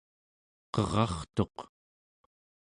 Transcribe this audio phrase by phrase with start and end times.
[0.73, 1.57] qerartuq